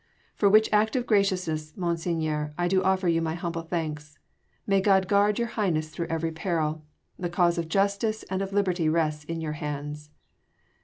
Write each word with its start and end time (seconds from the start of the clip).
"For 0.33 0.49
which 0.49 0.67
act 0.73 0.95
of 0.95 1.05
graciousness, 1.05 1.77
Monseigneur, 1.77 2.55
I 2.57 2.67
do 2.67 2.81
offer 2.81 3.07
you 3.07 3.21
my 3.21 3.35
humble 3.35 3.61
thanks. 3.61 4.17
May 4.65 4.81
God 4.81 5.07
guard 5.07 5.37
your 5.37 5.49
Highness 5.49 5.89
through 5.89 6.07
every 6.07 6.31
peril! 6.31 6.83
The 7.19 7.29
cause 7.29 7.59
of 7.59 7.69
justice 7.69 8.23
and 8.23 8.41
of 8.41 8.51
liberty 8.51 8.89
rests 8.89 9.23
in 9.25 9.41
your 9.41 9.53
hands." 9.53 10.09